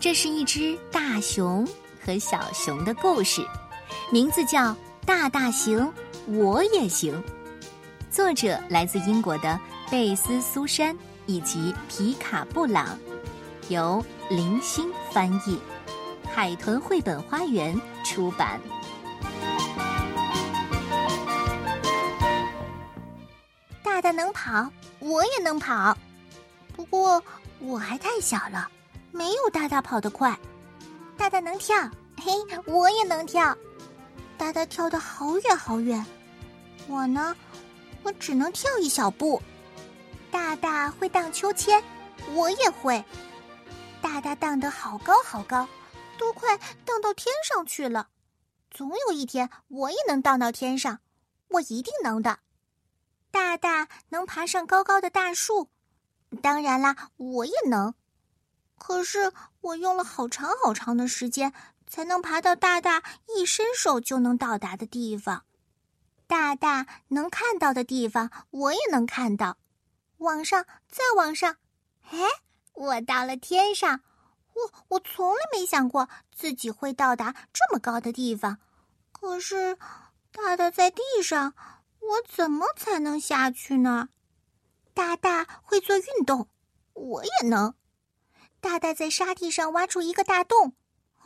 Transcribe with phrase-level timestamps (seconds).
[0.00, 1.68] 这是一只大熊
[2.02, 3.46] 和小熊的故事，
[4.10, 4.68] 名字叫
[5.04, 5.92] 《大大行
[6.26, 7.22] 我也行》。
[8.10, 9.60] 作者来自英国的
[9.90, 10.96] 贝斯·苏珊
[11.26, 12.98] 以及皮卡·布朗，
[13.68, 15.60] 由林星翻译，
[16.32, 18.58] 海豚绘本花园出版。
[23.84, 24.66] 大大能跑，
[24.98, 25.94] 我也能跑，
[26.74, 27.22] 不过
[27.58, 28.66] 我还太小了。
[29.12, 30.38] 没有大大跑得快，
[31.16, 31.76] 大大能跳，
[32.16, 32.32] 嘿，
[32.66, 33.56] 我也能跳。
[34.38, 36.04] 大大跳得好远好远，
[36.88, 37.36] 我呢，
[38.02, 39.40] 我只能跳一小步。
[40.30, 41.82] 大大会荡秋千，
[42.34, 43.04] 我也会。
[44.00, 45.68] 大大荡得好高好高，
[46.18, 48.08] 都快荡到天上去了。
[48.70, 51.00] 总有一天，我也能荡到天上，
[51.48, 52.38] 我一定能的。
[53.30, 55.68] 大大能爬上高高的大树，
[56.40, 57.92] 当然啦，我也能。
[58.82, 61.52] 可是我用了好长好长的时间，
[61.86, 63.02] 才能爬到大大
[63.36, 65.44] 一伸手就能到达的地方。
[66.26, 69.58] 大大能看到的地方，我也能看到。
[70.16, 71.56] 往上，再往上，
[72.10, 72.18] 哎，
[72.72, 74.00] 我到了天上。
[74.54, 78.58] 我我从来没想过自己会到达这么高的地方。
[79.12, 79.76] 可是，
[80.32, 81.54] 大大在地上，
[82.00, 84.08] 我怎么才能下去呢？
[84.94, 86.48] 大大会做运动，
[86.94, 87.74] 我也能。
[88.60, 90.74] 大大在沙地上挖出一个大洞。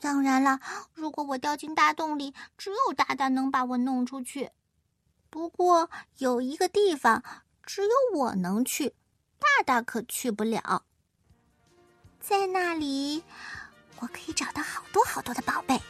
[0.00, 0.60] 当然了，
[0.94, 4.50] 如果我掉进大洞里，只有大大能把我弄出去。
[5.30, 7.22] 不过有一个地方
[7.62, 8.94] 只有我能去，
[9.38, 10.84] 大大可去不了。
[12.20, 13.22] 在那里，
[14.00, 15.80] 我可以找到好多好多的宝贝。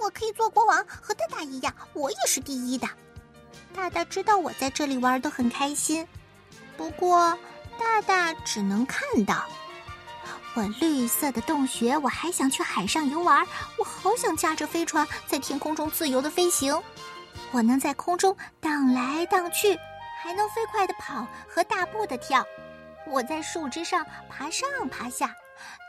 [0.00, 2.88] 我可以做国王，和大大一样，我也是第一的。
[3.74, 6.06] 大大知道我在这里玩的很开心，
[6.76, 7.38] 不过
[7.78, 9.48] 大大只能看到。
[10.54, 13.46] 我绿色的洞穴，我还想去海上游玩。
[13.78, 16.76] 我好想驾着飞船在天空中自由的飞行。
[17.52, 19.78] 我能在空中荡来荡去，
[20.20, 22.44] 还能飞快的跑和大步的跳。
[23.06, 25.34] 我在树枝上爬上爬下，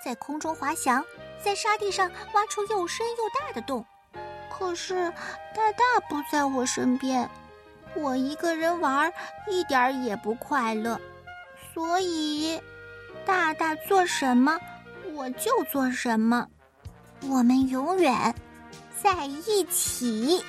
[0.05, 1.03] 在空中滑翔，
[1.43, 3.83] 在沙地上挖出又深又大的洞。
[4.49, 5.09] 可是
[5.55, 7.27] 大大不在我身边，
[7.95, 9.11] 我一个人玩
[9.49, 11.01] 一点也不快乐，
[11.73, 12.61] 所以。
[13.25, 14.57] 大大做什么，
[15.13, 16.47] 我就做什么。
[17.27, 18.33] 我们永远
[19.01, 20.43] 在一起。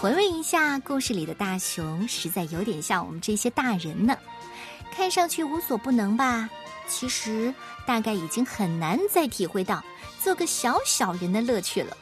[0.00, 4.16] 回味一下故事里的大熊，实在有点像我们这些大人呢。
[4.94, 6.48] 看上去无所不能吧？
[6.86, 7.54] 其实
[7.86, 9.82] 大概已经很难再体会到
[10.22, 11.96] 做个小小人的乐趣了。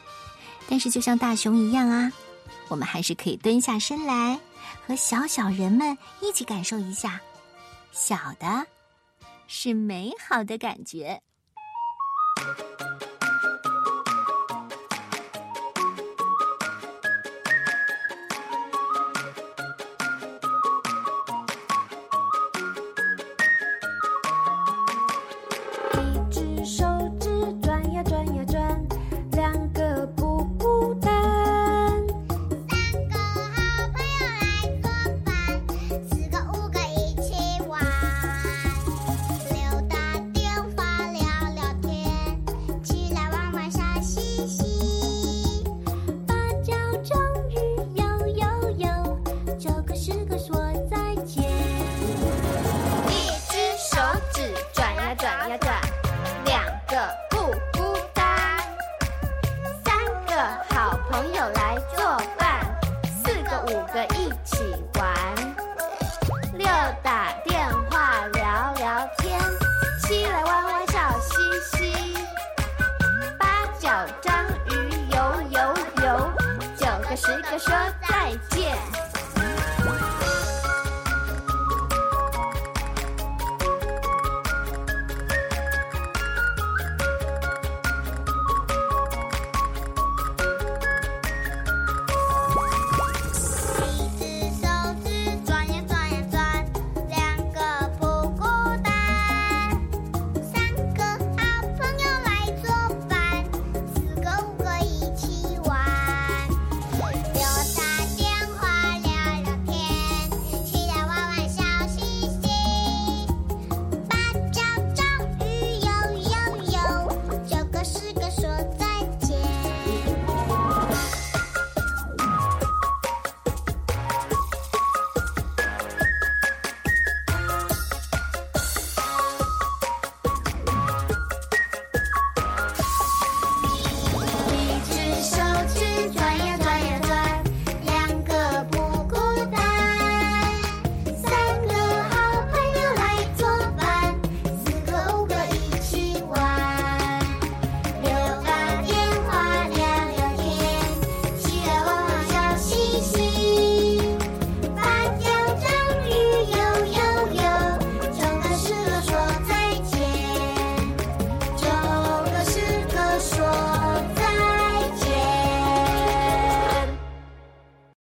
[0.69, 2.11] 但是就像大熊一样啊，
[2.67, 4.37] 我们还是可以蹲下身来。
[4.85, 7.19] 和小小人们一起感受一下，
[7.91, 8.65] 小的
[9.47, 11.21] 是美好的感觉。
[63.93, 64.57] 个一起
[64.95, 65.13] 玩。
[66.53, 66.65] 六
[67.03, 69.39] 打电话聊聊天
[70.01, 71.93] 七来弯弯笑嘻嘻。
[73.37, 73.87] 八九
[74.19, 74.33] 章
[74.65, 75.17] 鱼游
[75.51, 75.59] 游
[76.03, 76.31] 游
[76.75, 77.71] 九个十个说